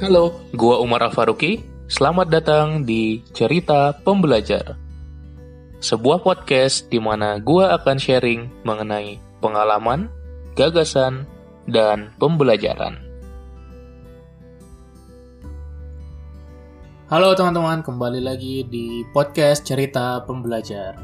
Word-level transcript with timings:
Halo, 0.00 0.32
gua 0.56 0.80
Umar 0.80 1.04
Al-Faruqi. 1.04 1.60
Selamat 1.84 2.32
datang 2.32 2.88
di 2.88 3.20
Cerita 3.36 3.92
Pembelajar. 3.92 4.72
Sebuah 5.76 6.24
podcast 6.24 6.88
di 6.88 6.96
mana 6.96 7.36
gua 7.36 7.76
akan 7.76 8.00
sharing 8.00 8.48
mengenai 8.64 9.20
pengalaman, 9.44 10.08
gagasan, 10.56 11.28
dan 11.68 12.16
pembelajaran. 12.16 12.96
Halo 17.12 17.36
teman-teman, 17.36 17.84
kembali 17.84 18.24
lagi 18.24 18.64
di 18.64 19.04
podcast 19.12 19.68
Cerita 19.68 20.24
Pembelajar. 20.24 20.96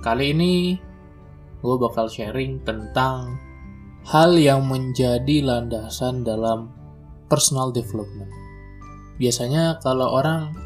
Kali 0.00 0.32
ini 0.32 0.72
gue 1.60 1.76
bakal 1.76 2.08
sharing 2.08 2.64
tentang 2.64 3.36
hal 4.08 4.40
yang 4.40 4.64
menjadi 4.64 5.44
landasan 5.44 6.24
dalam 6.24 6.77
personal 7.28 7.70
development. 7.70 8.28
Biasanya 9.20 9.78
kalau 9.84 10.12
orang 10.16 10.56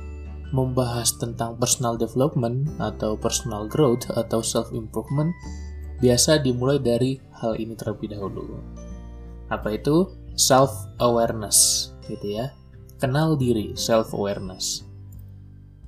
membahas 0.52 1.16
tentang 1.16 1.56
personal 1.56 1.96
development 1.96 2.68
atau 2.76 3.16
personal 3.16 3.64
growth 3.66 4.04
atau 4.12 4.44
self 4.44 4.68
improvement 4.76 5.32
biasa 6.04 6.44
dimulai 6.44 6.76
dari 6.76 7.16
hal 7.40 7.56
ini 7.56 7.72
terlebih 7.72 8.12
dahulu. 8.12 8.60
Apa 9.48 9.74
itu? 9.76 10.12
Self 10.36 10.72
awareness 11.00 11.92
gitu 12.08 12.40
ya. 12.40 12.52
Kenal 13.00 13.34
diri, 13.36 13.74
self 13.74 14.12
awareness. 14.12 14.84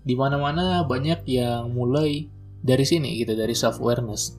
Di 0.04 0.12
mana-mana 0.16 0.84
banyak 0.84 1.24
yang 1.28 1.72
mulai 1.72 2.28
dari 2.64 2.84
sini 2.84 3.20
gitu, 3.20 3.36
dari 3.36 3.52
self 3.52 3.80
awareness. 3.80 4.36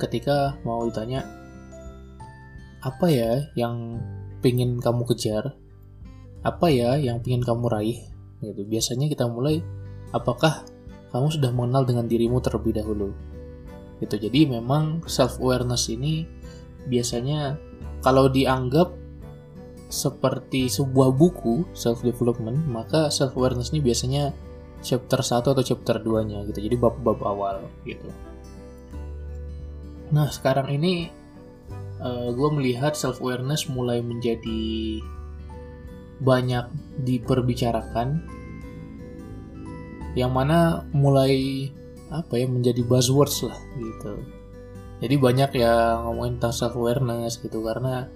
Ketika 0.00 0.56
mau 0.64 0.84
ditanya 0.88 1.24
apa 2.80 3.06
ya 3.12 3.44
yang 3.56 4.00
pengen 4.40 4.80
kamu 4.80 5.06
kejar, 5.08 5.54
apa 6.40 6.66
ya 6.72 6.96
yang 6.96 7.20
ingin 7.24 7.44
kamu 7.44 7.68
raih? 7.68 8.00
Gitu. 8.40 8.64
Biasanya 8.64 9.06
kita 9.12 9.28
mulai 9.28 9.60
apakah 10.16 10.64
kamu 11.12 11.28
sudah 11.28 11.50
mengenal 11.52 11.84
dengan 11.84 12.08
dirimu 12.08 12.40
terlebih 12.40 12.80
dahulu? 12.80 13.12
Gitu. 14.00 14.16
Jadi 14.16 14.48
memang 14.48 15.04
self 15.04 15.36
awareness 15.38 15.92
ini 15.92 16.24
biasanya 16.88 17.60
kalau 18.00 18.32
dianggap 18.32 18.96
seperti 19.90 20.70
sebuah 20.70 21.12
buku 21.12 21.66
self 21.74 22.00
development 22.06 22.62
maka 22.70 23.10
self 23.10 23.34
awareness 23.36 23.74
ini 23.74 23.82
biasanya 23.82 24.30
chapter 24.80 25.20
1 25.20 25.52
atau 25.52 25.60
chapter 25.60 26.00
2 26.00 26.30
nya 26.30 26.38
gitu. 26.48 26.58
Jadi 26.64 26.76
bab-bab 26.80 27.20
awal 27.20 27.60
gitu. 27.84 28.08
Nah 30.10 30.32
sekarang 30.32 30.72
ini 30.72 31.19
uh, 32.00 32.28
eh, 32.28 32.28
gue 32.32 32.48
melihat 32.52 32.96
self 32.96 33.20
awareness 33.20 33.68
mulai 33.68 34.00
menjadi 34.00 35.00
banyak 36.20 36.66
diperbicarakan. 37.04 38.24
Yang 40.18 40.32
mana 40.34 40.58
mulai 40.90 41.70
apa 42.10 42.34
ya 42.34 42.50
menjadi 42.50 42.82
buzzwords 42.82 43.46
lah 43.46 43.56
gitu. 43.78 44.18
Jadi 45.00 45.14
banyak 45.16 45.50
yang 45.62 46.10
ngomongin 46.10 46.36
tentang 46.36 46.54
self 46.56 46.74
awareness 46.76 47.38
gitu 47.38 47.62
karena 47.62 48.10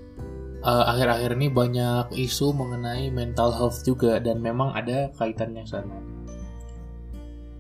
uh, 0.67 0.85
akhir-akhir 0.91 1.39
ini 1.39 1.49
banyak 1.49 2.13
isu 2.19 2.51
mengenai 2.53 3.09
mental 3.15 3.55
health 3.55 3.85
juga 3.87 4.19
dan 4.19 4.43
memang 4.43 4.75
ada 4.75 5.13
kaitannya 5.15 5.65
sana. 5.65 5.97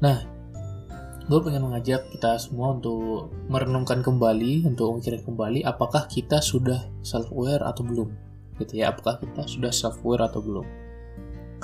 Nah 0.02 0.33
gue 1.24 1.40
pengen 1.40 1.64
mengajak 1.64 2.04
kita 2.12 2.36
semua 2.36 2.76
untuk 2.76 3.32
merenungkan 3.48 4.04
kembali 4.04 4.68
untuk 4.68 4.92
memikirkan 4.92 5.24
kembali 5.24 5.64
apakah 5.64 6.04
kita 6.04 6.44
sudah 6.44 6.84
self 7.00 7.32
aware 7.32 7.64
atau 7.64 7.80
belum 7.80 8.12
gitu 8.60 8.78
ya. 8.78 8.92
Apakah 8.92 9.18
kita 9.18 9.48
sudah 9.48 9.72
self 9.72 10.04
aware 10.04 10.28
atau 10.28 10.44
belum. 10.44 10.66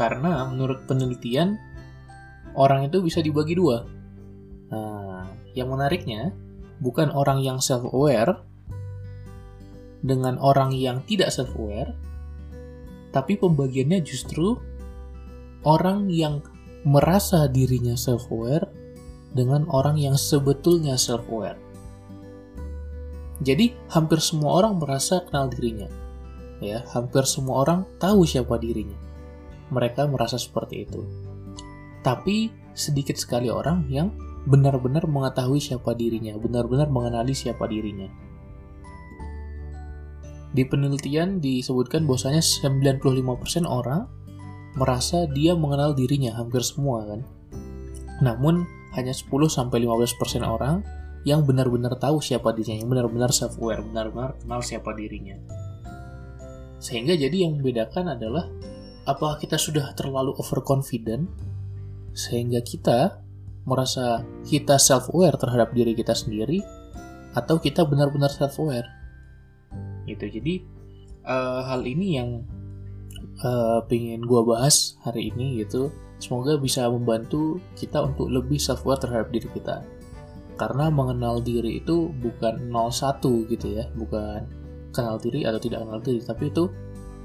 Karena 0.01 0.49
menurut 0.49 0.89
penelitian 0.89 1.61
orang 2.57 2.89
itu 2.89 3.05
bisa 3.05 3.21
dibagi 3.21 3.53
dua. 3.53 3.85
Nah 4.73 5.29
yang 5.53 5.69
menariknya 5.69 6.33
bukan 6.81 7.13
orang 7.13 7.45
yang 7.45 7.61
self 7.61 7.85
aware 7.93 8.41
dengan 10.01 10.41
orang 10.41 10.73
yang 10.73 11.05
tidak 11.05 11.29
self 11.29 11.53
aware 11.61 11.93
tapi 13.13 13.37
pembagiannya 13.37 14.01
justru 14.01 14.57
orang 15.67 16.09
yang 16.09 16.41
merasa 16.87 17.45
dirinya 17.51 17.93
self 17.99 18.25
aware 18.33 18.65
dengan 19.33 19.67
orang 19.71 19.97
yang 19.97 20.15
sebetulnya 20.19 20.99
self 20.99 21.27
aware 21.31 21.59
jadi 23.41 23.73
hampir 23.89 24.21
semua 24.21 24.61
orang 24.61 24.77
merasa 24.77 25.25
kenal 25.25 25.49
dirinya 25.49 25.89
ya 26.61 26.85
hampir 26.93 27.25
semua 27.25 27.65
orang 27.65 27.89
tahu 27.97 28.29
siapa 28.29 28.61
dirinya. 28.61 28.97
Mereka 29.73 30.07
merasa 30.07 30.37
seperti 30.37 30.85
itu. 30.87 31.01
Tapi 32.05 32.53
sedikit 32.77 33.17
sekali 33.17 33.49
orang 33.49 33.89
yang 33.89 34.13
benar-benar 34.49 35.05
mengetahui 35.09 35.61
siapa 35.61 35.97
dirinya, 35.97 36.37
benar-benar 36.37 36.89
mengenali 36.89 37.33
siapa 37.37 37.69
dirinya. 37.69 38.09
Di 40.51 40.67
penelitian 40.67 41.39
disebutkan 41.39 42.09
bahwasanya 42.09 42.43
95% 42.43 43.69
orang 43.69 44.11
merasa 44.75 45.27
dia 45.31 45.55
mengenal 45.55 45.95
dirinya 45.95 46.35
hampir 46.35 46.63
semua 46.67 47.07
kan. 47.07 47.21
Namun 48.19 48.67
hanya 48.97 49.15
10 49.15 49.29
15% 49.31 49.71
orang 50.43 50.83
yang 51.23 51.45
benar-benar 51.45 52.01
tahu 52.01 52.19
siapa 52.25 52.57
dirinya, 52.57 52.81
yang 52.81 52.91
benar-benar 52.91 53.31
self 53.31 53.61
aware, 53.61 53.85
benar-benar 53.85 54.41
kenal 54.41 54.61
siapa 54.65 54.97
dirinya. 54.97 55.37
Sehingga 56.81 57.13
jadi 57.13 57.45
yang 57.45 57.61
membedakan 57.61 58.17
adalah 58.17 58.49
apakah 59.05 59.37
kita 59.37 59.61
sudah 59.61 59.93
terlalu 59.93 60.33
overconfident 60.41 61.29
sehingga 62.17 62.65
kita 62.65 63.21
merasa 63.69 64.25
kita 64.49 64.81
self-aware 64.81 65.37
terhadap 65.37 65.71
diri 65.77 65.93
kita 65.93 66.17
sendiri 66.17 66.65
atau 67.37 67.61
kita 67.61 67.87
benar-benar 67.87 68.33
self-aware. 68.33 68.89
Gitu. 70.09 70.41
Jadi 70.41 70.55
uh, 71.29 71.63
hal 71.69 71.87
ini 71.87 72.19
yang 72.19 72.43
uh, 73.45 73.85
pengen 73.87 74.25
gue 74.25 74.43
bahas 74.43 74.99
hari 75.05 75.31
ini 75.31 75.63
gitu. 75.63 75.93
Semoga 76.21 76.61
bisa 76.61 76.85
membantu 76.87 77.59
kita 77.75 78.05
untuk 78.05 78.29
lebih 78.29 78.61
self-aware 78.61 79.01
terhadap 79.01 79.29
diri 79.33 79.49
kita. 79.57 79.83
Karena 80.61 80.93
mengenal 80.93 81.41
diri 81.41 81.81
itu 81.81 82.13
bukan 82.13 82.69
01 82.69 83.49
gitu 83.49 83.67
ya, 83.81 83.89
bukan 83.97 84.45
kenal 84.91 85.17
diri 85.17 85.47
atau 85.47 85.59
tidak 85.63 85.87
kenal 85.87 86.01
diri 86.03 86.21
tapi 86.21 86.51
itu 86.51 86.69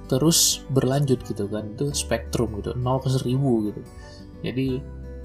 terus 0.06 0.62
berlanjut 0.70 1.18
gitu 1.26 1.50
kan 1.50 1.66
itu 1.74 1.90
spektrum 1.90 2.54
gitu 2.62 2.78
0 2.78 3.02
ke 3.02 3.10
1000 3.10 3.68
gitu. 3.70 3.82
Jadi 4.46 4.68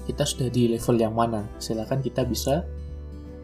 kita 0.09 0.23
sudah 0.25 0.49
di 0.49 0.73
level 0.73 0.97
yang 0.97 1.13
mana? 1.13 1.45
Silahkan 1.61 2.01
kita 2.01 2.25
bisa 2.25 2.65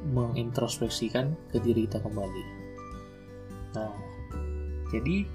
mengintrospeksikan 0.10 1.38
ke 1.54 1.62
diri 1.62 1.86
kita 1.86 2.02
kembali. 2.02 2.44
Nah 3.78 3.94
jadi 4.90 5.30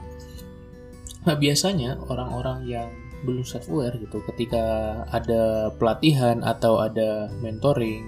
nah 1.22 1.38
biasanya 1.38 2.02
orang-orang 2.10 2.66
yang 2.66 2.90
belum 3.22 3.46
self 3.46 3.70
aware 3.70 3.94
gitu 3.98 4.18
ketika 4.34 4.62
ada 5.14 5.70
pelatihan 5.78 6.42
atau 6.42 6.82
ada 6.82 7.30
mentoring 7.38 8.02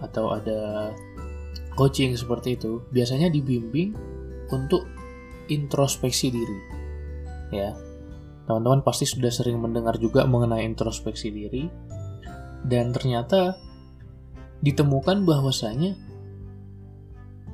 atau 0.00 0.32
ada 0.34 0.92
coaching 1.76 2.16
seperti 2.16 2.56
itu 2.56 2.80
biasanya 2.92 3.28
dibimbing 3.28 3.92
untuk 4.52 4.84
introspeksi 5.48 6.32
diri. 6.32 6.58
Ya. 7.52 7.76
Teman-teman 8.48 8.82
pasti 8.82 9.06
sudah 9.06 9.30
sering 9.30 9.60
mendengar 9.60 9.96
juga 10.00 10.26
mengenai 10.26 10.66
introspeksi 10.66 11.30
diri 11.30 11.68
dan 12.66 12.90
ternyata 12.90 13.56
ditemukan 14.62 15.26
bahwasanya 15.26 15.94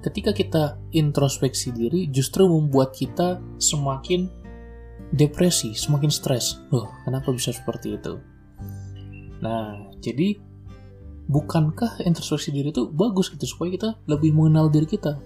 ketika 0.04 0.30
kita 0.30 0.62
introspeksi 0.94 1.74
diri 1.74 2.06
justru 2.08 2.46
membuat 2.46 2.94
kita 2.94 3.42
semakin 3.58 4.30
depresi, 5.14 5.72
semakin 5.72 6.10
stres. 6.12 6.60
Loh, 6.72 6.90
kenapa 7.04 7.32
bisa 7.32 7.54
seperti 7.54 7.96
itu? 7.96 8.20
Nah, 9.40 9.92
jadi 10.02 10.36
bukankah 11.28 12.02
introspeksi 12.04 12.50
diri 12.50 12.72
itu 12.72 12.88
bagus 12.88 13.28
gitu 13.32 13.44
supaya 13.44 13.72
kita 13.74 13.88
lebih 14.08 14.32
mengenal 14.32 14.72
diri 14.72 14.88
kita? 14.88 15.20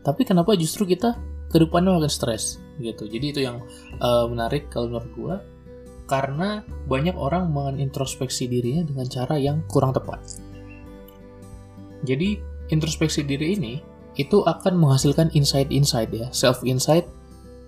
tapi 0.00 0.24
kenapa 0.24 0.56
justru 0.56 0.88
kita 0.88 1.16
ke 1.50 1.56
depannya 1.60 1.96
makin 1.98 2.12
stres 2.12 2.62
gitu 2.80 3.04
jadi 3.10 3.26
itu 3.32 3.40
yang 3.44 3.60
uh, 4.00 4.24
menarik 4.30 4.72
kalau 4.72 4.88
menurut 4.88 5.12
gue 5.12 5.34
karena 6.08 6.64
banyak 6.90 7.14
orang 7.14 7.52
mengintrospeksi 7.52 8.50
dirinya 8.50 8.82
dengan 8.82 9.06
cara 9.06 9.36
yang 9.36 9.62
kurang 9.68 9.92
tepat 9.92 10.18
jadi 12.06 12.40
introspeksi 12.72 13.26
diri 13.26 13.58
ini 13.58 13.74
itu 14.16 14.42
akan 14.42 14.80
menghasilkan 14.80 15.30
insight-insight 15.36 16.10
ya 16.10 16.28
self 16.32 16.64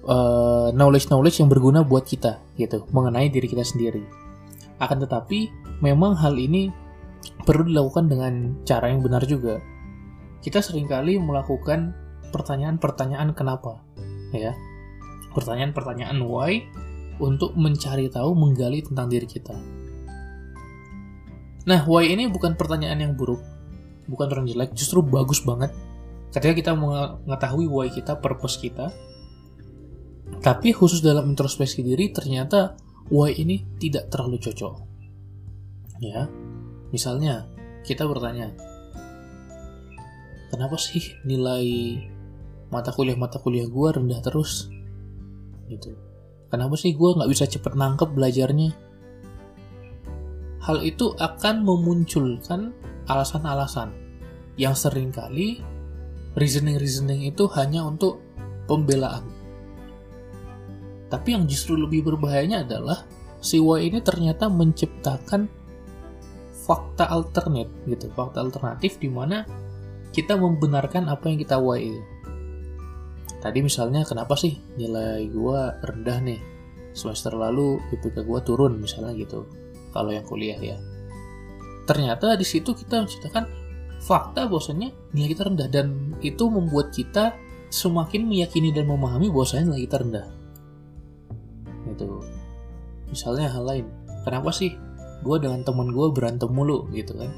insight 0.03 0.11
uh, 0.11 0.69
knowledge-knowledge 0.75 1.39
yang 1.43 1.51
berguna 1.51 1.87
buat 1.87 2.03
kita 2.03 2.43
gitu 2.59 2.87
mengenai 2.91 3.31
diri 3.31 3.47
kita 3.47 3.63
sendiri 3.63 4.03
akan 4.83 5.07
tetapi 5.07 5.51
memang 5.79 6.19
hal 6.19 6.35
ini 6.35 6.75
perlu 7.47 7.71
dilakukan 7.71 8.11
dengan 8.11 8.59
cara 8.67 8.91
yang 8.91 9.03
benar 9.03 9.23
juga 9.27 9.63
kita 10.43 10.59
sering 10.59 10.91
kali 10.91 11.23
melakukan 11.23 11.95
pertanyaan-pertanyaan 12.35 13.31
kenapa 13.35 13.79
ya 14.35 14.55
pertanyaan-pertanyaan 15.33 16.19
why 16.27 16.63
untuk 17.23 17.55
mencari 17.55 18.09
tahu, 18.09 18.35
menggali 18.35 18.83
tentang 18.83 19.07
diri 19.07 19.27
kita. 19.31 19.55
Nah, 21.63 21.81
why 21.87 22.11
ini 22.11 22.27
bukan 22.27 22.59
pertanyaan 22.59 22.99
yang 22.99 23.13
buruk, 23.15 23.39
bukan 24.11 24.27
orang 24.35 24.47
jelek, 24.51 24.75
justru 24.75 24.99
bagus 25.05 25.43
banget. 25.47 25.71
Ketika 26.35 26.55
kita 26.57 26.73
mengetahui 26.75 27.71
why 27.71 27.87
kita, 27.93 28.19
purpose 28.19 28.59
kita, 28.59 28.91
tapi 30.41 30.73
khusus 30.73 31.05
dalam 31.05 31.29
introspeksi 31.29 31.85
diri, 31.85 32.15
ternyata 32.15 32.79
why 33.13 33.35
ini 33.35 33.61
tidak 33.77 34.09
terlalu 34.09 34.41
cocok. 34.41 34.75
Ya, 36.03 36.27
misalnya 36.91 37.47
kita 37.85 38.09
bertanya, 38.09 38.55
kenapa 40.49 40.79
sih 40.81 41.19
nilai 41.27 41.99
mata 42.73 42.95
kuliah 42.95 43.19
mata 43.19 43.37
kuliah 43.43 43.69
gue 43.69 43.89
rendah 43.93 44.23
terus? 44.25 44.73
Gitu. 45.69 45.93
Kenapa 46.49 46.75
sih 46.81 46.97
gue 46.97 47.11
nggak 47.17 47.31
bisa 47.31 47.45
cepet 47.49 47.77
nangkep 47.77 48.13
belajarnya? 48.13 48.93
hal 50.63 50.79
itu 50.87 51.11
akan 51.19 51.67
memunculkan 51.67 52.71
alasan-alasan 53.11 53.91
yang 54.55 54.79
sering 54.79 55.11
kali 55.11 55.59
reasoning-reasoning 56.39 57.27
itu 57.29 57.51
hanya 57.59 57.83
untuk 57.83 58.23
pembelaan. 58.71 59.27
Tapi 61.13 61.37
yang 61.37 61.45
justru 61.45 61.77
lebih 61.77 62.09
berbahayanya 62.09 62.65
adalah 62.65 63.05
si 63.45 63.61
Y 63.61 63.93
ini 63.93 64.01
ternyata 64.01 64.49
menciptakan 64.49 65.45
fakta 66.65 67.05
alternate 67.13 67.69
gitu, 67.85 68.09
fakta 68.17 68.41
alternatif 68.41 68.97
di 68.97 69.13
mana 69.13 69.45
kita 70.17 70.41
membenarkan 70.41 71.13
apa 71.13 71.29
yang 71.29 71.37
kita 71.37 71.61
Y. 71.61 72.01
Tadi 73.45 73.59
misalnya 73.61 74.09
kenapa 74.09 74.41
sih 74.41 74.57
nilai 74.81 75.29
gua 75.29 75.77
rendah 75.85 76.17
nih? 76.25 76.41
Semester 76.97 77.37
lalu 77.37 77.77
IPK 77.93 78.25
gua 78.25 78.41
turun 78.41 78.81
misalnya 78.81 79.13
gitu 79.13 79.45
kalau 79.93 80.17
yang 80.17 80.25
kuliah 80.25 80.57
ya. 80.57 80.81
Ternyata 81.85 82.41
di 82.41 82.47
situ 82.49 82.73
kita 82.73 83.05
menciptakan 83.05 83.45
fakta 84.01 84.49
bahwasanya 84.49 85.13
nilai 85.13 85.37
kita 85.37 85.45
rendah 85.45 85.69
dan 85.69 86.17
itu 86.25 86.49
membuat 86.49 86.89
kita 86.95 87.37
semakin 87.69 88.25
meyakini 88.25 88.73
dan 88.73 88.89
memahami 88.89 89.29
bahwasanya 89.29 89.75
nilai 89.75 89.85
kita 89.85 89.99
rendah. 90.01 90.42
Itu. 91.93 92.25
Misalnya 93.13 93.53
hal 93.53 93.65
lain, 93.69 93.87
kenapa 94.25 94.49
sih 94.51 94.73
gue 95.23 95.37
dengan 95.39 95.61
teman 95.63 95.93
gue 95.93 96.07
berantem 96.11 96.49
mulu 96.49 96.89
gitu 96.97 97.15
kan? 97.15 97.31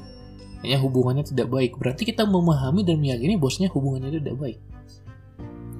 Hanya 0.63 0.81
hubungannya 0.81 1.27
tidak 1.27 1.51
baik. 1.51 1.77
Berarti 1.77 2.07
kita 2.07 2.23
memahami 2.25 2.81
dan 2.87 2.97
meyakini 2.97 3.37
bahwasanya 3.37 3.69
hubungannya 3.75 4.17
tidak 4.17 4.35
baik. 4.39 4.59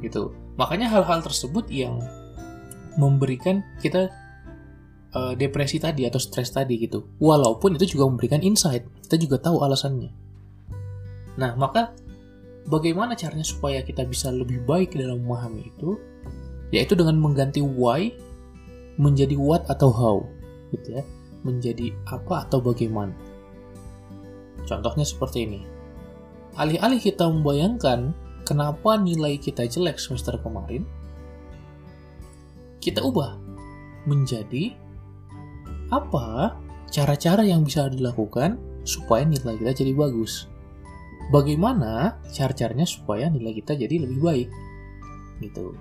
Gitu. 0.03 0.35
Makanya 0.59 0.91
hal-hal 0.91 1.23
tersebut 1.25 1.65
yang 1.71 2.03
memberikan 2.99 3.63
kita 3.81 4.11
uh, 5.15 5.33
depresi 5.33 5.79
tadi 5.79 6.03
atau 6.05 6.19
stres 6.19 6.51
tadi 6.51 6.79
gitu. 6.79 7.07
Walaupun 7.17 7.79
itu 7.79 7.97
juga 7.97 8.11
memberikan 8.11 8.43
insight, 8.43 8.85
kita 9.07 9.15
juga 9.15 9.39
tahu 9.39 9.63
alasannya. 9.63 10.11
Nah, 11.35 11.55
maka 11.59 11.91
bagaimana 12.67 13.15
caranya 13.15 13.43
supaya 13.43 13.83
kita 13.83 14.03
bisa 14.07 14.31
lebih 14.31 14.63
baik 14.63 14.95
dalam 14.95 15.23
memahami 15.23 15.71
itu? 15.71 15.99
Yaitu 16.71 16.97
dengan 16.97 17.15
mengganti 17.19 17.63
why 17.63 18.11
menjadi 18.95 19.35
what 19.35 19.67
atau 19.67 19.89
how, 19.91 20.17
gitu 20.71 20.99
ya. 20.99 21.03
Menjadi 21.45 21.93
apa 22.09 22.47
atau 22.47 22.57
bagaimana. 22.63 23.13
Contohnya 24.65 25.05
seperti 25.05 25.45
ini. 25.45 25.61
Alih-alih 26.57 26.97
kita 27.03 27.27
membayangkan 27.29 28.15
kenapa 28.47 28.97
nilai 28.97 29.37
kita 29.37 29.67
jelek 29.67 30.01
semester 30.01 30.39
kemarin, 30.41 30.87
kita 32.79 33.01
ubah 33.01 33.37
menjadi 34.05 34.73
apa 35.89 36.55
cara-cara 36.89 37.45
yang 37.45 37.65
bisa 37.65 37.89
dilakukan 37.89 38.57
supaya 38.85 39.25
nilai 39.25 39.57
kita 39.57 39.85
jadi 39.85 39.93
bagus? 39.93 40.47
Bagaimana 41.33 42.21
cara-caranya 42.29 42.85
supaya 42.85 43.29
nilai 43.33 43.57
kita 43.57 43.73
jadi 43.73 44.05
lebih 44.05 44.19
baik? 44.21 44.49
Gitu. 45.41 45.73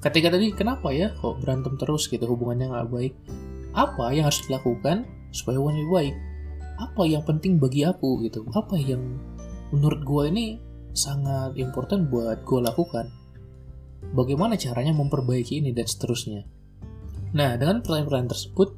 Ketika 0.00 0.32
tadi 0.32 0.48
kenapa 0.56 0.88
ya 0.96 1.12
kok 1.12 1.44
berantem 1.44 1.76
terus 1.76 2.08
gitu 2.08 2.24
hubungannya 2.24 2.72
nggak 2.72 2.88
baik? 2.88 3.12
Apa 3.76 4.16
yang 4.16 4.26
harus 4.26 4.40
dilakukan 4.48 5.04
supaya 5.30 5.60
lebih 5.60 5.88
baik? 5.92 6.14
Apa 6.80 7.04
yang 7.04 7.20
penting 7.28 7.60
bagi 7.60 7.84
aku 7.84 8.24
gitu? 8.24 8.48
Apa 8.56 8.80
yang 8.80 9.20
menurut 9.70 10.00
gue 10.00 10.24
ini 10.32 10.46
sangat 10.96 11.54
important 11.60 12.08
buat 12.08 12.40
gue 12.48 12.60
lakukan? 12.64 13.12
Bagaimana 14.16 14.56
caranya 14.56 14.96
memperbaiki 14.96 15.60
ini 15.60 15.76
dan 15.76 15.84
seterusnya? 15.84 16.48
Nah, 17.36 17.60
dengan 17.60 17.84
pertanyaan-pertanyaan 17.84 18.32
tersebut, 18.32 18.68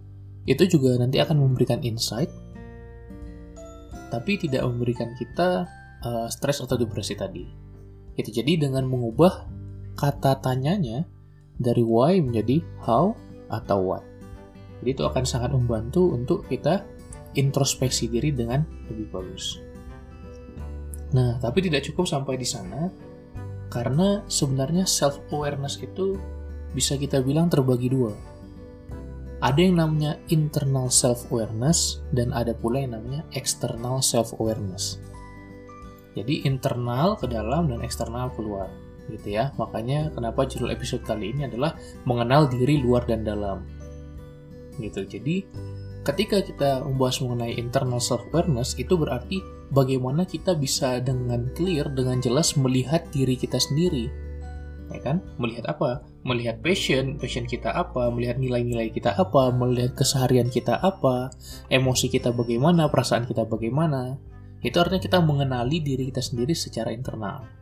itu 0.45 0.77
juga 0.77 0.99
nanti 0.99 1.23
akan 1.23 1.39
memberikan 1.39 1.79
insight 1.87 2.29
tapi 4.13 4.37
tidak 4.37 4.69
memberikan 4.69 5.17
kita 5.17 5.65
uh, 6.05 6.29
stres 6.29 6.61
atau 6.61 6.77
depresi 6.77 7.17
tadi. 7.17 7.49
Itu 8.13 8.29
jadi 8.29 8.61
dengan 8.69 8.85
mengubah 8.85 9.49
kata 9.99 10.41
tanyanya 10.41 11.05
dari 11.61 11.85
why 11.85 12.19
menjadi 12.19 12.65
how 12.83 13.15
atau 13.53 13.79
what. 13.81 14.05
Jadi 14.83 14.99
itu 14.99 15.03
akan 15.07 15.25
sangat 15.25 15.55
membantu 15.55 16.11
untuk 16.11 16.49
kita 16.51 16.83
introspeksi 17.39 18.11
diri 18.11 18.35
dengan 18.35 18.67
lebih 18.91 19.09
bagus. 19.15 19.63
Nah, 21.13 21.37
tapi 21.39 21.61
tidak 21.61 21.87
cukup 21.87 22.09
sampai 22.09 22.41
di 22.41 22.49
sana 22.49 22.89
karena 23.69 24.25
sebenarnya 24.29 24.85
self 24.85 25.21
awareness 25.33 25.81
itu 25.81 26.17
bisa 26.73 26.97
kita 26.97 27.21
bilang 27.21 27.53
terbagi 27.53 27.93
dua 27.93 28.33
ada 29.43 29.59
yang 29.59 29.83
namanya 29.83 30.23
internal 30.31 30.87
self 30.87 31.27
awareness 31.35 31.99
dan 32.15 32.31
ada 32.31 32.55
pula 32.55 32.79
yang 32.79 32.95
namanya 32.95 33.27
external 33.35 33.99
self 33.99 34.31
awareness. 34.39 35.03
Jadi 36.15 36.47
internal 36.47 37.19
ke 37.19 37.27
dalam 37.27 37.67
dan 37.67 37.83
eksternal 37.83 38.31
keluar 38.39 38.71
gitu 39.11 39.35
ya. 39.35 39.51
Makanya 39.59 40.13
kenapa 40.15 40.47
judul 40.47 40.71
episode 40.71 41.03
kali 41.03 41.35
ini 41.35 41.49
adalah 41.49 41.75
mengenal 42.07 42.47
diri 42.47 42.79
luar 42.79 43.03
dan 43.09 43.27
dalam. 43.27 43.67
Gitu. 44.79 45.05
Jadi 45.05 45.37
ketika 46.03 46.43
kita 46.43 46.71
membahas 46.83 47.23
mengenai 47.23 47.55
internal 47.59 48.03
self 48.03 48.23
awareness 48.31 48.75
itu 48.79 48.95
berarti 48.99 49.39
bagaimana 49.71 50.27
kita 50.27 50.55
bisa 50.59 50.99
dengan 50.99 51.51
clear 51.55 51.91
dengan 51.91 52.19
jelas 52.19 52.55
melihat 52.55 53.03
diri 53.11 53.35
kita 53.35 53.59
sendiri. 53.59 54.11
Ya 54.93 55.01
kan? 55.01 55.25
Melihat 55.41 55.73
apa? 55.73 56.05
Melihat 56.21 56.61
passion 56.61 57.17
passion 57.17 57.49
kita 57.49 57.73
apa? 57.73 58.13
Melihat 58.13 58.37
nilai-nilai 58.37 58.93
kita 58.93 59.17
apa? 59.17 59.49
Melihat 59.49 59.97
keseharian 59.97 60.53
kita 60.53 60.77
apa? 60.77 61.33
Emosi 61.73 62.13
kita 62.13 62.29
bagaimana? 62.29 62.93
Perasaan 62.93 63.25
kita 63.25 63.49
bagaimana? 63.49 64.21
Itu 64.61 64.79
artinya 64.79 65.01
kita 65.01 65.19
mengenali 65.25 65.81
diri 65.81 66.13
kita 66.13 66.21
sendiri 66.21 66.53
secara 66.53 66.93
internal 66.93 67.62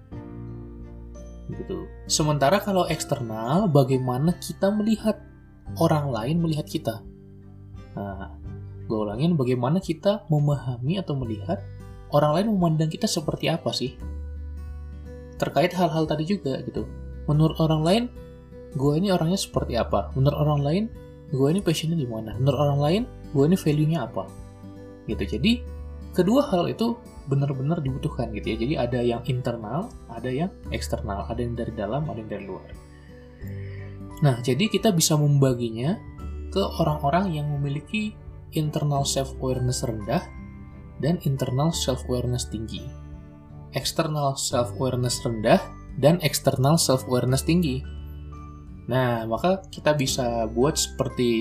gitu. 1.55 1.87
Sementara 2.11 2.59
kalau 2.63 2.87
eksternal 2.87 3.71
bagaimana 3.71 4.37
kita 4.39 4.71
melihat 4.71 5.19
orang 5.79 6.11
lain 6.11 6.37
melihat 6.43 6.67
kita? 6.67 7.03
Nah 7.95 8.35
gue 8.91 8.99
ulangin 8.99 9.39
bagaimana 9.39 9.79
kita 9.79 10.27
memahami 10.27 10.99
atau 10.99 11.15
melihat 11.15 11.63
orang 12.11 12.43
lain 12.43 12.47
memandang 12.51 12.91
kita 12.91 13.07
seperti 13.07 13.47
apa 13.47 13.71
sih? 13.71 13.95
Terkait 15.39 15.71
hal-hal 15.73 16.05
tadi 16.11 16.27
juga 16.27 16.59
gitu. 16.67 16.85
Menurut 17.31 17.57
orang 17.63 17.83
lain 17.87 18.03
gue 18.75 18.93
ini 18.99 19.15
orangnya 19.15 19.39
seperti 19.39 19.79
apa? 19.79 20.11
Menurut 20.19 20.39
orang 20.39 20.61
lain 20.63 20.85
gue 21.31 21.49
ini 21.51 21.63
passionnya 21.63 21.95
di 21.95 22.07
mana? 22.07 22.35
Menurut 22.39 22.59
orang 22.59 22.81
lain 22.83 23.03
gue 23.31 23.45
ini 23.47 23.57
value-nya 23.57 23.99
apa? 24.11 24.27
Gitu. 25.07 25.39
Jadi 25.39 25.63
kedua 26.11 26.51
hal 26.51 26.67
itu 26.67 26.99
benar-benar 27.31 27.79
dibutuhkan 27.79 28.35
gitu 28.35 28.51
ya 28.51 28.57
jadi 28.59 28.75
ada 28.83 29.01
yang 29.01 29.23
internal 29.31 29.95
ada 30.11 30.27
yang 30.27 30.51
eksternal 30.75 31.31
ada 31.31 31.39
yang 31.39 31.55
dari 31.55 31.71
dalam 31.71 32.03
ada 32.11 32.19
yang 32.19 32.31
dari 32.31 32.45
luar 32.51 32.67
nah 34.21 34.43
jadi 34.43 34.67
kita 34.67 34.91
bisa 34.91 35.15
membaginya 35.15 35.95
ke 36.51 36.61
orang-orang 36.83 37.31
yang 37.31 37.47
memiliki 37.47 38.19
internal 38.59 39.07
self 39.07 39.31
awareness 39.39 39.87
rendah 39.87 40.27
dan 40.99 41.23
internal 41.23 41.71
self 41.71 42.03
awareness 42.11 42.51
tinggi 42.51 42.83
external 43.79 44.35
self 44.35 44.75
awareness 44.75 45.23
rendah 45.23 45.63
dan 45.99 46.23
eksternal 46.23 46.79
self-awareness 46.79 47.43
tinggi. 47.43 47.83
Nah, 48.87 49.29
maka 49.29 49.65
kita 49.69 49.95
bisa 49.95 50.47
buat 50.51 50.79
seperti 50.79 51.33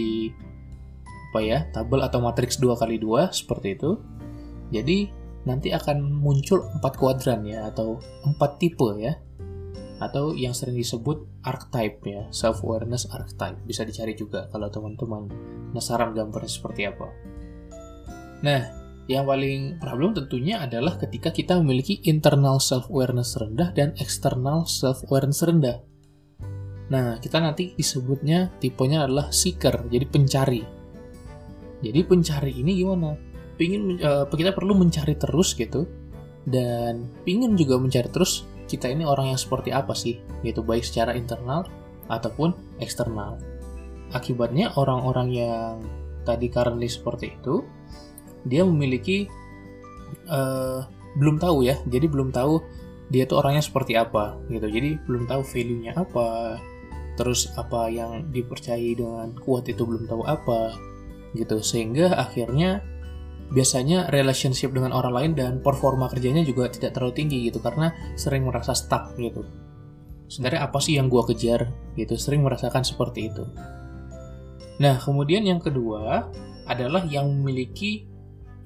apa 1.29 1.39
ya, 1.46 1.60
tabel 1.69 2.01
atau 2.01 2.19
matriks 2.22 2.58
2 2.58 2.74
kali 2.75 2.98
2 2.98 3.29
seperti 3.29 3.77
itu. 3.77 4.01
Jadi, 4.69 5.10
nanti 5.48 5.72
akan 5.72 6.03
muncul 6.19 6.67
empat 6.79 6.93
kuadran 7.00 7.46
ya, 7.48 7.69
atau 7.69 8.00
empat 8.27 8.60
tipe 8.60 8.89
ya. 9.00 9.15
Atau 10.00 10.31
yang 10.31 10.55
sering 10.55 10.79
disebut 10.79 11.43
archetype 11.43 12.00
ya, 12.08 12.24
self-awareness 12.31 13.12
archetype. 13.12 13.60
Bisa 13.67 13.84
dicari 13.84 14.15
juga 14.15 14.48
kalau 14.48 14.72
teman-teman 14.72 15.27
penasaran 15.72 16.15
gambarnya 16.15 16.51
seperti 16.51 16.88
apa. 16.88 17.08
Nah, 18.39 18.62
yang 19.12 19.27
paling 19.27 19.81
problem 19.81 20.15
tentunya 20.15 20.63
adalah 20.63 20.96
ketika 20.96 21.36
kita 21.36 21.60
memiliki 21.60 22.00
internal 22.08 22.62
self-awareness 22.63 23.36
rendah 23.41 23.75
dan 23.75 23.91
external 24.00 24.63
self-awareness 24.69 25.43
rendah. 25.43 25.84
Nah, 26.89 27.22
kita 27.22 27.38
nanti 27.43 27.75
disebutnya 27.75 28.50
tipenya 28.58 29.05
adalah 29.05 29.29
seeker, 29.29 29.89
jadi 29.91 30.05
pencari. 30.10 30.63
Jadi 31.84 32.00
pencari 32.05 32.51
ini 32.55 32.72
gimana? 32.81 33.29
Pingin 33.60 34.00
uh, 34.00 34.24
kita 34.24 34.56
perlu 34.56 34.72
mencari 34.72 35.20
terus 35.20 35.51
gitu 35.51 35.84
dan 36.48 37.12
pingin 37.28 37.60
juga 37.60 37.75
mencari 37.75 38.08
terus 38.08 38.48
kita 38.72 38.88
ini 38.88 39.04
orang 39.04 39.36
yang 39.36 39.39
seperti 39.39 39.75
apa 39.75 39.92
sih 39.92 40.24
gitu 40.48 40.63
baik 40.63 40.88
secara 40.88 41.12
internal 41.12 41.68
ataupun 42.08 42.56
eksternal. 42.80 43.36
Akibatnya 44.16 44.72
orang-orang 44.80 45.30
yang 45.30 45.74
tadi 46.24 46.48
currently 46.48 46.88
seperti 46.88 47.36
itu 47.36 47.68
dia 48.48 48.63
memiliki 48.63 49.28
uh, 50.32 50.88
belum 51.20 51.42
tahu 51.42 51.68
ya, 51.68 51.75
jadi 51.89 52.08
belum 52.08 52.32
tahu 52.32 52.63
dia 53.10 53.25
tuh 53.25 53.42
orangnya 53.42 53.66
seperti 53.66 53.98
apa 54.00 54.38
gitu. 54.48 54.70
Jadi 54.70 55.01
belum 55.04 55.25
tahu 55.28 55.42
value-nya 55.42 55.98
apa, 55.98 56.62
terus 57.18 57.51
apa 57.58 57.89
yang 57.89 58.30
dipercayai 58.32 58.96
dengan 58.96 59.36
kuat 59.44 59.68
itu 59.68 59.84
belum 59.84 60.08
tahu 60.08 60.24
apa 60.24 60.78
gitu 61.36 61.62
sehingga 61.62 62.16
akhirnya 62.16 62.82
biasanya 63.50 64.13
relationship 64.13 64.70
dengan 64.70 64.94
orang 64.94 65.13
lain 65.13 65.32
dan 65.34 65.53
performa 65.60 66.06
kerjanya 66.06 66.46
juga 66.46 66.70
tidak 66.70 66.94
terlalu 66.94 67.13
tinggi 67.18 67.38
gitu 67.50 67.58
karena 67.60 67.89
sering 68.13 68.46
merasa 68.46 68.77
stuck 68.77 69.18
gitu. 69.18 69.41
Sebenarnya 70.29 70.70
apa 70.70 70.77
sih 70.77 71.01
yang 71.01 71.10
gua 71.10 71.25
kejar 71.25 71.74
gitu 71.98 72.13
sering 72.13 72.46
merasakan 72.46 72.86
seperti 72.86 73.34
itu. 73.34 73.44
Nah 74.79 75.01
kemudian 75.01 75.44
yang 75.44 75.58
kedua 75.58 76.29
adalah 76.70 77.01
yang 77.10 77.27
memiliki 77.34 78.06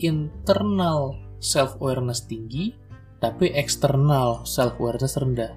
internal 0.04 1.16
self 1.40 1.80
awareness 1.80 2.28
tinggi 2.28 2.76
tapi 3.24 3.56
eksternal 3.56 4.44
self 4.44 4.76
awareness 4.84 5.16
rendah. 5.16 5.56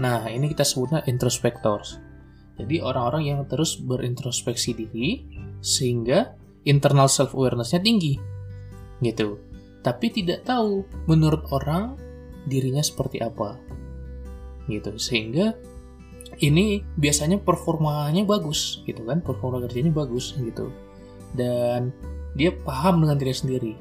Nah 0.00 0.24
ini 0.32 0.48
kita 0.48 0.64
sebutnya 0.64 1.04
introspectors. 1.04 2.00
Jadi 2.56 2.80
orang-orang 2.80 3.22
yang 3.28 3.40
terus 3.44 3.76
berintrospeksi 3.76 4.72
diri 4.72 5.26
sehingga 5.60 6.32
internal 6.64 7.12
self 7.12 7.36
awarenessnya 7.36 7.84
tinggi. 7.84 8.33
Gitu. 9.04 9.36
Tapi 9.84 10.08
tidak 10.08 10.48
tahu 10.48 10.88
menurut 11.04 11.44
orang 11.52 12.00
dirinya 12.48 12.80
seperti 12.80 13.20
apa. 13.20 13.60
Gitu. 14.64 14.96
Sehingga 14.96 15.52
ini 16.40 16.80
biasanya 16.96 17.38
performanya 17.44 18.24
bagus 18.24 18.80
gitu 18.88 19.04
kan, 19.04 19.20
performa 19.20 19.60
kerjanya 19.68 19.92
bagus 19.92 20.32
gitu. 20.40 20.72
Dan 21.36 21.92
dia 22.32 22.50
paham 22.64 23.04
dengan 23.04 23.20
diri 23.20 23.34
sendiri. 23.36 23.72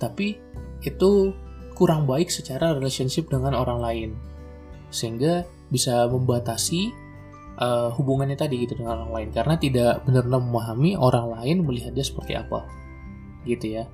Tapi 0.00 0.40
itu 0.80 1.36
kurang 1.76 2.08
baik 2.08 2.32
secara 2.32 2.72
relationship 2.72 3.28
dengan 3.28 3.52
orang 3.52 3.78
lain. 3.84 4.10
Sehingga 4.88 5.44
bisa 5.68 6.08
membatasi 6.08 6.90
uh, 7.60 7.88
hubungannya 7.94 8.34
tadi 8.34 8.64
gitu 8.64 8.80
dengan 8.80 9.04
orang 9.04 9.12
lain 9.12 9.28
karena 9.30 9.54
tidak 9.60 10.02
benar-benar 10.08 10.40
memahami 10.42 10.96
orang 10.96 11.30
lain 11.38 11.62
melihat 11.62 11.92
dia 11.94 12.02
seperti 12.02 12.34
apa 12.34 12.64
gitu 13.44 13.78
ya 13.80 13.84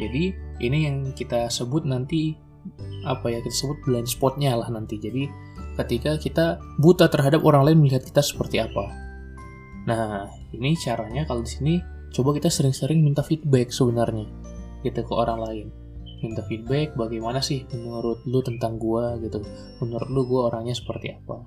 jadi 0.00 0.24
ini 0.64 0.78
yang 0.88 0.96
kita 1.12 1.52
sebut 1.52 1.84
nanti 1.84 2.36
apa 3.04 3.32
ya 3.32 3.40
kita 3.40 3.52
sebut 3.52 3.78
blind 3.84 4.08
spotnya 4.08 4.56
lah 4.56 4.68
nanti. 4.68 4.96
Jadi 4.96 5.28
ketika 5.76 6.16
kita 6.20 6.46
buta 6.80 7.08
terhadap 7.08 7.40
orang 7.44 7.68
lain 7.68 7.78
melihat 7.84 8.04
kita 8.04 8.20
seperti 8.20 8.60
apa. 8.60 8.84
Nah 9.88 10.28
ini 10.52 10.76
caranya 10.76 11.24
kalau 11.24 11.44
di 11.44 11.50
sini 11.50 11.74
coba 12.12 12.36
kita 12.36 12.52
sering-sering 12.52 13.00
minta 13.00 13.24
feedback 13.24 13.72
sebenarnya 13.72 14.28
gitu 14.84 15.00
ke 15.04 15.12
orang 15.12 15.40
lain. 15.40 15.66
Minta 16.20 16.44
feedback 16.44 16.92
bagaimana 17.00 17.40
sih 17.40 17.64
menurut 17.72 18.20
lu 18.28 18.44
tentang 18.44 18.76
gua? 18.76 19.16
gitu. 19.20 19.40
Menurut 19.80 20.08
lu 20.12 20.22
gua 20.28 20.52
orangnya 20.52 20.76
seperti 20.76 21.16
apa? 21.16 21.40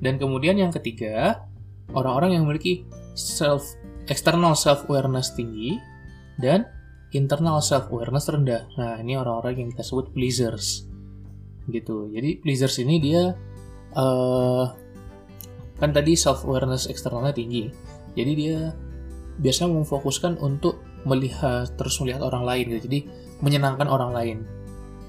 Dan 0.00 0.16
kemudian 0.16 0.56
yang 0.56 0.72
ketiga, 0.72 1.44
orang-orang 1.92 2.38
yang 2.38 2.46
memiliki 2.46 2.86
self 3.18 3.76
external 4.06 4.54
self 4.54 4.86
awareness 4.86 5.34
tinggi 5.34 5.76
dan 6.40 6.64
internal 7.14 7.58
self 7.62 7.90
awareness 7.90 8.30
rendah. 8.30 8.66
Nah, 8.78 9.00
ini 9.02 9.18
orang-orang 9.18 9.66
yang 9.66 9.68
kita 9.74 9.82
sebut 9.86 10.10
pleasers. 10.14 10.86
Gitu. 11.66 12.10
Jadi 12.10 12.40
pleasers 12.42 12.76
ini 12.82 12.98
dia 12.98 13.34
uh, 13.94 14.64
kan 15.78 15.90
tadi 15.90 16.14
self 16.14 16.46
awareness 16.46 16.86
eksternalnya 16.86 17.34
tinggi. 17.34 17.70
Jadi 18.14 18.32
dia 18.34 18.74
biasa 19.40 19.70
memfokuskan 19.70 20.38
untuk 20.42 20.82
melihat 21.08 21.70
terus 21.80 21.96
melihat 22.02 22.26
orang 22.26 22.44
lain 22.44 22.64
gitu. 22.76 22.80
Jadi 22.90 22.98
menyenangkan 23.42 23.86
orang 23.86 24.10
lain 24.12 24.38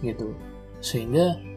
gitu. 0.02 0.34
Sehingga 0.82 1.52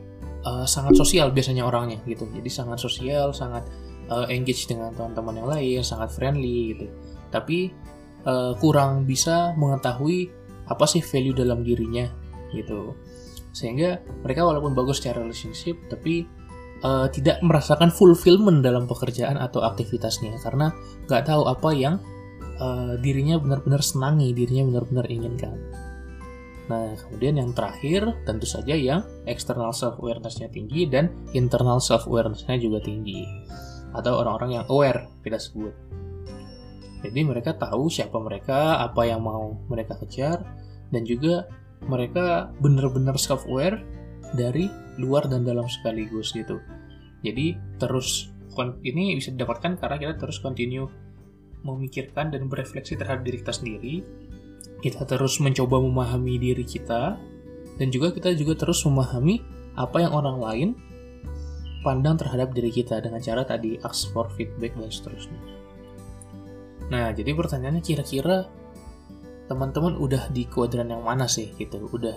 uh, 0.45 0.67
sangat 0.69 0.95
sosial 0.95 1.33
biasanya 1.33 1.65
orangnya 1.65 1.99
gitu 2.05 2.29
jadi 2.31 2.49
sangat 2.53 2.79
sosial 2.79 3.33
sangat 3.33 3.65
uh, 4.13 4.29
engage 4.29 4.69
dengan 4.69 4.93
teman-teman 4.93 5.35
yang 5.41 5.49
lain 5.49 5.81
sangat 5.83 6.13
friendly 6.13 6.77
gitu 6.77 6.87
tapi 7.33 7.73
uh, 8.25 8.53
kurang 8.59 9.05
bisa 9.09 9.53
mengetahui 9.57 10.33
apa 10.69 10.85
sih 10.89 11.05
value 11.05 11.37
dalam 11.37 11.61
dirinya 11.61 12.09
gitu 12.53 12.97
sehingga 13.55 14.03
mereka 14.25 14.43
walaupun 14.43 14.75
bagus 14.75 14.99
secara 14.99 15.23
relationship 15.23 15.79
tapi 15.87 16.27
uh, 16.83 17.07
tidak 17.13 17.39
merasakan 17.45 17.93
fulfillment 17.93 18.65
dalam 18.65 18.91
pekerjaan 18.91 19.39
atau 19.39 19.63
aktivitasnya 19.63 20.41
karena 20.43 20.75
nggak 21.07 21.23
tahu 21.29 21.47
apa 21.47 21.71
yang 21.71 22.03
uh, 22.59 22.99
dirinya 22.99 23.39
benar-benar 23.39 23.85
senangi 23.85 24.35
dirinya 24.35 24.67
benar-benar 24.67 25.07
inginkan 25.07 25.59
Nah, 26.65 26.97
kemudian 26.97 27.37
yang 27.37 27.51
terakhir 27.53 28.25
tentu 28.25 28.49
saja 28.49 28.73
yang 28.73 29.05
external 29.29 29.77
self 29.77 30.01
awareness-nya 30.01 30.49
tinggi 30.49 30.89
dan 30.89 31.13
internal 31.37 31.77
self 31.77 32.09
awareness-nya 32.09 32.57
juga 32.57 32.81
tinggi. 32.81 33.21
Atau 33.93 34.17
orang-orang 34.17 34.61
yang 34.61 34.65
aware 34.73 35.13
kita 35.21 35.37
sebut. 35.37 35.77
Jadi 37.05 37.21
mereka 37.21 37.53
tahu 37.53 37.93
siapa 37.93 38.17
mereka, 38.17 38.81
apa 38.81 39.05
yang 39.05 39.21
mau 39.21 39.53
mereka 39.69 40.01
kejar, 40.01 40.41
dan 40.89 41.05
juga 41.05 41.45
mereka 41.85 42.49
benar-benar 42.65 43.21
self 43.21 43.45
dari 44.33 44.73
luar 44.97 45.29
dan 45.29 45.45
dalam 45.45 45.69
sekaligus 45.69 46.33
gitu. 46.33 46.59
Jadi 47.21 47.61
terus 47.77 48.33
ini 48.87 49.19
bisa 49.19 49.35
didapatkan 49.35 49.77
karena 49.77 49.97
kita 50.01 50.15
terus 50.17 50.41
continue 50.41 50.89
memikirkan 51.65 52.33
dan 52.33 52.47
berefleksi 52.49 52.95
terhadap 52.95 53.25
diri 53.25 53.41
kita 53.41 53.53
sendiri 53.57 53.95
kita 54.85 55.09
terus 55.09 55.41
mencoba 55.41 55.81
memahami 55.81 56.37
diri 56.37 56.61
kita 56.61 57.17
dan 57.81 57.89
juga 57.89 58.13
kita 58.13 58.37
juga 58.37 58.53
terus 58.53 58.85
memahami 58.85 59.41
apa 59.81 60.05
yang 60.05 60.13
orang 60.13 60.39
lain 60.39 60.69
pandang 61.81 62.21
terhadap 62.21 62.53
diri 62.53 62.69
kita 62.69 63.01
dengan 63.01 63.17
cara 63.21 63.49
tadi 63.49 63.81
ask 63.81 64.13
for 64.13 64.29
feedback 64.37 64.77
dan 64.77 64.93
seterusnya. 64.93 65.64
Nah, 66.93 67.13
jadi 67.13 67.33
pertanyaannya 67.33 67.85
kira-kira 67.85 68.49
teman-teman 69.49 69.97
udah 70.01 70.33
di 70.33 70.49
kuadran 70.49 70.93
yang 70.93 71.05
mana 71.05 71.29
sih 71.29 71.53
gitu? 71.57 71.89
Udah 71.93 72.17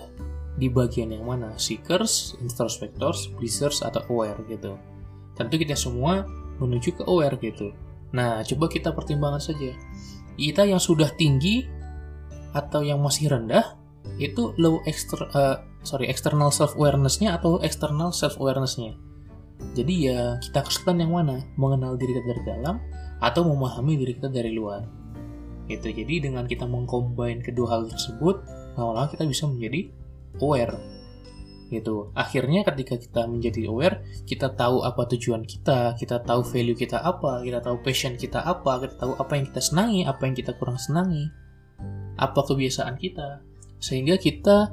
di 0.58 0.68
bagian 0.68 1.12
yang 1.12 1.24
mana? 1.24 1.54
Seekers, 1.56 2.36
introspectors, 2.40 3.32
pleasers 3.36 3.80
atau 3.84 4.04
aware 4.12 4.40
gitu. 4.48 4.76
Tentu 5.36 5.54
kita 5.56 5.78
semua 5.78 6.26
menuju 6.58 6.98
ke 6.98 7.02
aware 7.06 7.38
gitu. 7.38 7.72
Nah, 8.12 8.40
coba 8.42 8.66
kita 8.72 8.92
pertimbangkan 8.92 9.40
saja. 9.40 9.72
Kita 10.38 10.64
yang 10.64 10.80
sudah 10.80 11.12
tinggi 11.14 11.66
atau 12.56 12.80
yang 12.80 13.00
masih 13.04 13.28
rendah 13.28 13.76
itu 14.16 14.56
low 14.56 14.80
extra, 14.88 15.28
uh, 15.36 15.56
sorry 15.84 16.08
external 16.08 16.48
self 16.48 16.74
awarenessnya 16.74 17.36
atau 17.36 17.60
external 17.60 18.10
self 18.10 18.40
awarenessnya 18.40 18.96
jadi 19.74 19.94
ya 19.94 20.20
kita 20.40 20.64
kesulitan 20.64 21.02
yang 21.02 21.12
mana 21.12 21.42
mengenal 21.58 21.98
diri 21.98 22.14
kita 22.14 22.24
dari 22.30 22.42
dalam 22.46 22.76
atau 23.18 23.42
memahami 23.46 23.98
diri 23.98 24.12
kita 24.18 24.30
dari 24.30 24.54
luar. 24.54 24.86
Itu 25.68 25.92
jadi 25.92 26.24
dengan 26.24 26.48
kita 26.48 26.64
mengcombine 26.64 27.44
kedua 27.44 27.76
hal 27.76 27.82
tersebut 27.92 28.40
lama-lama 28.78 29.10
kita 29.10 29.28
bisa 29.28 29.44
menjadi 29.44 29.90
aware. 30.40 30.78
Gitu. 31.68 32.08
Akhirnya 32.16 32.64
ketika 32.64 32.96
kita 32.96 33.28
menjadi 33.28 33.68
aware 33.68 34.00
kita 34.24 34.56
tahu 34.56 34.80
apa 34.80 35.04
tujuan 35.12 35.44
kita 35.44 35.92
kita 36.00 36.24
tahu 36.24 36.40
value 36.40 36.72
kita 36.72 36.96
apa 37.04 37.44
kita 37.44 37.60
tahu 37.60 37.76
passion 37.84 38.16
kita 38.16 38.40
apa 38.40 38.88
kita 38.88 38.94
tahu 38.96 39.12
apa 39.20 39.32
yang 39.36 39.44
kita 39.52 39.60
senangi 39.60 40.08
apa 40.08 40.24
yang 40.24 40.32
kita 40.32 40.56
kurang 40.56 40.80
senangi 40.80 41.28
apa 42.16 42.40
kebiasaan 42.40 42.96
kita. 42.96 43.44
Sehingga 43.78 44.16
kita 44.16 44.72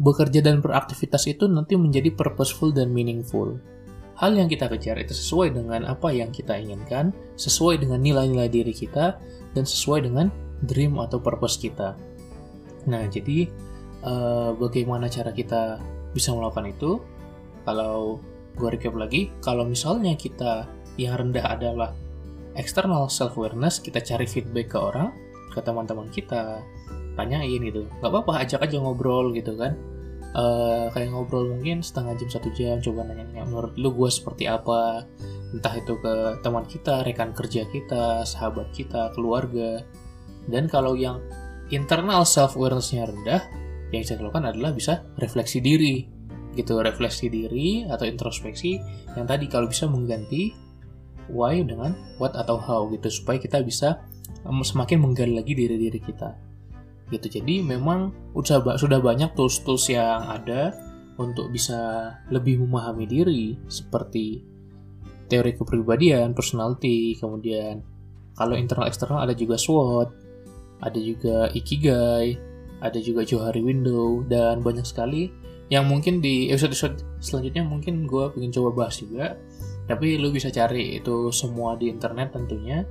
bekerja 0.00 0.42
dan 0.42 0.58
beraktivitas 0.58 1.28
itu 1.30 1.46
nanti 1.46 1.78
menjadi 1.78 2.10
purposeful 2.10 2.72
dan 2.72 2.90
meaningful. 2.90 3.60
Hal 4.14 4.38
yang 4.38 4.46
kita 4.46 4.70
kejar 4.70 4.94
itu 5.02 5.10
sesuai 5.10 5.54
dengan 5.54 5.90
apa 5.90 6.14
yang 6.14 6.30
kita 6.30 6.54
inginkan, 6.54 7.10
sesuai 7.34 7.82
dengan 7.82 7.98
nilai-nilai 7.98 8.46
diri 8.46 8.70
kita, 8.70 9.18
dan 9.54 9.64
sesuai 9.66 10.06
dengan 10.06 10.30
dream 10.62 10.98
atau 11.02 11.18
purpose 11.18 11.58
kita. 11.58 11.98
Nah, 12.86 13.04
jadi 13.10 13.50
uh, 14.06 14.54
bagaimana 14.54 15.10
cara 15.10 15.34
kita 15.34 15.82
bisa 16.14 16.30
melakukan 16.30 16.70
itu? 16.70 17.02
Kalau 17.66 18.22
gue 18.54 18.68
recap 18.70 18.94
lagi, 18.94 19.34
kalau 19.42 19.66
misalnya 19.66 20.14
kita 20.14 20.70
yang 20.94 21.18
rendah 21.18 21.58
adalah 21.58 21.90
external 22.54 23.10
self-awareness, 23.10 23.82
kita 23.82 23.98
cari 23.98 24.30
feedback 24.30 24.70
ke 24.70 24.78
orang, 24.78 25.10
ke 25.50 25.58
teman-teman 25.58 26.06
kita 26.14 26.62
tanyain 27.14 27.62
gitu 27.62 27.86
nggak 28.02 28.10
apa-apa 28.10 28.42
ajak 28.42 28.66
aja 28.66 28.76
ngobrol 28.82 29.30
gitu 29.30 29.54
kan 29.54 29.78
uh, 30.34 30.90
kayak 30.92 31.14
ngobrol 31.14 31.48
mungkin 31.48 31.80
setengah 31.80 32.18
jam 32.18 32.28
satu 32.30 32.48
jam 32.52 32.78
coba 32.82 33.06
nanya-nanya. 33.06 33.46
Menurut 33.48 33.74
lu 33.78 33.90
gue 33.94 34.10
seperti 34.10 34.50
apa? 34.50 35.06
Entah 35.54 35.74
itu 35.78 35.94
ke 35.98 36.42
teman 36.42 36.66
kita, 36.66 37.06
rekan 37.06 37.30
kerja 37.30 37.64
kita, 37.70 38.26
sahabat 38.26 38.74
kita, 38.74 39.14
keluarga. 39.14 39.80
Dan 40.50 40.66
kalau 40.66 40.98
yang 40.98 41.22
internal 41.70 42.26
self 42.26 42.58
awarenessnya 42.58 43.06
rendah, 43.06 43.42
yang 43.94 44.02
bisa 44.02 44.18
dilakukan 44.18 44.50
adalah 44.50 44.74
bisa 44.74 45.06
refleksi 45.16 45.62
diri, 45.62 46.04
gitu 46.54 46.78
refleksi 46.80 47.26
diri 47.26 47.82
atau 47.90 48.06
introspeksi 48.06 48.78
yang 49.18 49.26
tadi 49.26 49.50
kalau 49.50 49.66
bisa 49.66 49.90
mengganti 49.90 50.54
why 51.28 51.58
dengan 51.60 51.92
what 52.22 52.32
atau 52.38 52.56
how 52.56 52.86
gitu 52.94 53.10
supaya 53.10 53.42
kita 53.42 53.60
bisa 53.60 54.06
semakin 54.46 55.02
menggali 55.02 55.34
lagi 55.34 55.52
diri 55.52 55.76
diri 55.76 55.98
kita 55.98 56.30
gitu 57.12 57.40
jadi 57.40 57.60
memang 57.60 58.12
sudah 58.32 58.80
sudah 58.80 58.98
banyak 59.00 59.32
tools 59.36 59.60
tools 59.60 59.88
yang 59.92 60.24
ada 60.24 60.72
untuk 61.20 61.52
bisa 61.54 62.10
lebih 62.32 62.58
memahami 62.64 63.06
diri 63.06 63.54
seperti 63.70 64.42
teori 65.30 65.56
kepribadian, 65.56 66.36
personality, 66.36 67.16
kemudian 67.16 67.80
kalau 68.34 68.58
internal 68.58 68.90
eksternal 68.90 69.22
ada 69.22 69.32
juga 69.32 69.54
SWOT, 69.54 70.08
ada 70.82 70.98
juga 70.98 71.48
Ikigai, 71.54 72.36
ada 72.82 72.98
juga 72.98 73.22
Johari 73.24 73.62
Window, 73.62 74.26
dan 74.26 74.60
banyak 74.60 74.84
sekali 74.84 75.30
yang 75.72 75.88
mungkin 75.88 76.20
di 76.20 76.52
episode-episode 76.52 77.00
selanjutnya 77.24 77.64
mungkin 77.64 78.04
gue 78.04 78.24
pengen 78.36 78.52
coba 78.52 78.84
bahas 78.84 79.00
juga. 79.00 79.38
Tapi 79.84 80.16
lu 80.16 80.32
bisa 80.32 80.48
cari 80.48 81.00
itu 81.00 81.28
semua 81.32 81.76
di 81.76 81.92
internet 81.92 82.36
tentunya. 82.36 82.84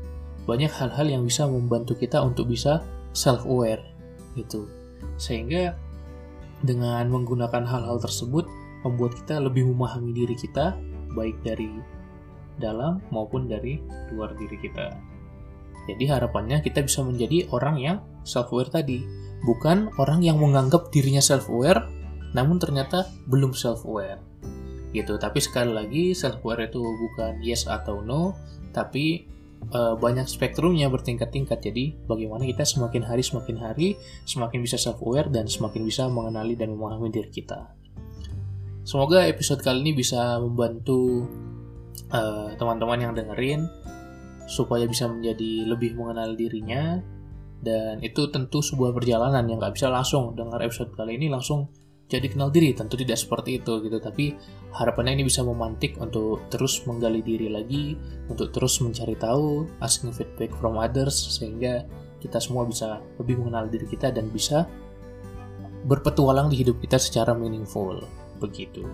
Banyak 0.46 0.70
hal-hal 0.74 1.08
yang 1.10 1.24
bisa 1.26 1.46
membantu 1.46 1.98
kita 1.98 2.22
untuk 2.22 2.50
bisa 2.50 2.82
self-aware 3.14 3.93
gitu. 4.38 4.70
Sehingga 5.18 5.78
dengan 6.64 7.06
menggunakan 7.12 7.68
hal-hal 7.68 8.00
tersebut 8.00 8.48
membuat 8.88 9.16
kita 9.20 9.40
lebih 9.40 9.68
memahami 9.68 10.12
diri 10.16 10.36
kita 10.36 10.76
baik 11.16 11.40
dari 11.44 11.70
dalam 12.58 13.02
maupun 13.10 13.50
dari 13.50 13.82
luar 14.14 14.36
diri 14.38 14.58
kita. 14.60 14.94
Jadi 15.84 16.08
harapannya 16.08 16.64
kita 16.64 16.80
bisa 16.86 17.04
menjadi 17.04 17.52
orang 17.52 17.76
yang 17.76 17.98
self-aware 18.24 18.72
tadi, 18.72 19.04
bukan 19.44 19.92
orang 20.00 20.24
yang 20.24 20.40
menganggap 20.40 20.88
dirinya 20.96 21.20
self-aware 21.20 21.84
namun 22.34 22.58
ternyata 22.58 23.08
belum 23.30 23.54
self-aware. 23.54 24.20
Gitu. 24.94 25.18
Tapi 25.18 25.40
sekali 25.42 25.72
lagi 25.74 26.04
self-aware 26.14 26.70
itu 26.70 26.82
bukan 26.82 27.42
yes 27.42 27.66
atau 27.70 28.02
no, 28.02 28.34
tapi 28.74 29.26
uh, 29.72 29.96
banyak 29.96 30.28
spektrumnya 30.28 30.92
bertingkat-tingkat. 30.92 31.60
Jadi 31.64 31.96
bagaimana 32.04 32.44
kita 32.44 32.68
semakin 32.68 33.08
hari 33.08 33.24
semakin 33.24 33.58
hari 33.62 33.88
semakin 34.28 34.60
bisa 34.60 34.76
self-aware 34.76 35.32
dan 35.32 35.48
semakin 35.48 35.88
bisa 35.88 36.12
mengenali 36.12 36.60
dan 36.60 36.76
memahami 36.76 37.14
diri 37.14 37.32
kita. 37.32 37.72
Semoga 38.84 39.24
episode 39.24 39.64
kali 39.64 39.80
ini 39.80 39.92
bisa 39.96 40.44
membantu 40.44 41.24
eh, 42.12 42.52
teman-teman 42.60 43.00
yang 43.00 43.14
dengerin 43.16 43.64
supaya 44.44 44.84
bisa 44.84 45.08
menjadi 45.08 45.72
lebih 45.72 45.96
mengenal 45.96 46.36
dirinya 46.36 47.00
dan 47.64 48.04
itu 48.04 48.28
tentu 48.28 48.60
sebuah 48.60 48.92
perjalanan 48.92 49.48
yang 49.48 49.56
nggak 49.64 49.80
bisa 49.80 49.88
langsung 49.88 50.36
dengar 50.36 50.60
episode 50.60 50.92
kali 51.00 51.16
ini 51.16 51.32
langsung 51.32 51.72
jadi 52.14 52.28
kenal 52.30 52.54
diri 52.54 52.78
tentu 52.78 52.94
tidak 52.94 53.18
seperti 53.18 53.58
itu 53.58 53.82
gitu 53.82 53.98
tapi 53.98 54.38
harapannya 54.70 55.18
ini 55.18 55.26
bisa 55.26 55.42
memantik 55.42 55.98
untuk 55.98 56.46
terus 56.54 56.86
menggali 56.86 57.26
diri 57.26 57.50
lagi 57.50 57.98
untuk 58.30 58.54
terus 58.54 58.78
mencari 58.86 59.18
tahu 59.18 59.66
asking 59.82 60.14
feedback 60.14 60.54
from 60.62 60.78
others 60.78 61.18
sehingga 61.18 61.82
kita 62.22 62.38
semua 62.38 62.70
bisa 62.70 63.02
lebih 63.18 63.42
mengenal 63.42 63.66
diri 63.68 63.90
kita 63.90 64.14
dan 64.14 64.30
bisa 64.30 64.70
berpetualang 65.90 66.54
di 66.54 66.62
hidup 66.62 66.78
kita 66.80 67.02
secara 67.02 67.34
meaningful 67.34 68.06
begitu 68.38 68.86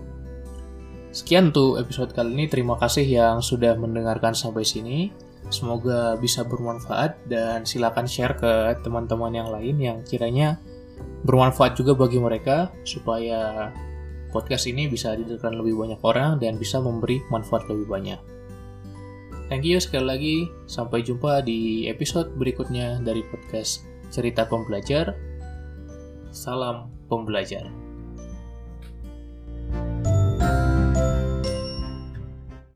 Sekian 1.10 1.50
tuh 1.50 1.82
episode 1.82 2.14
kali 2.14 2.38
ini. 2.38 2.46
Terima 2.46 2.78
kasih 2.78 3.02
yang 3.02 3.42
sudah 3.42 3.74
mendengarkan 3.74 4.38
sampai 4.38 4.62
sini. 4.62 5.10
Semoga 5.50 6.14
bisa 6.22 6.46
bermanfaat 6.46 7.26
dan 7.26 7.66
silakan 7.66 8.06
share 8.06 8.38
ke 8.38 8.78
teman-teman 8.86 9.34
yang 9.34 9.50
lain 9.50 9.76
yang 9.82 9.98
kiranya 10.06 10.62
bermanfaat 11.24 11.76
juga 11.76 11.96
bagi 11.96 12.22
mereka 12.22 12.72
supaya 12.88 13.72
podcast 14.30 14.70
ini 14.70 14.86
bisa 14.88 15.18
didengarkan 15.18 15.58
lebih 15.58 15.76
banyak 15.76 16.00
orang 16.06 16.38
dan 16.38 16.56
bisa 16.56 16.78
memberi 16.80 17.20
manfaat 17.34 17.66
lebih 17.68 17.90
banyak. 17.90 18.20
Thank 19.50 19.66
you 19.66 19.82
sekali 19.82 20.06
lagi. 20.06 20.38
Sampai 20.70 21.02
jumpa 21.02 21.42
di 21.42 21.90
episode 21.90 22.30
berikutnya 22.38 23.02
dari 23.02 23.26
podcast 23.26 23.90
Cerita 24.14 24.46
Pembelajar. 24.46 25.18
Salam 26.30 26.94
pembelajar. 27.10 27.89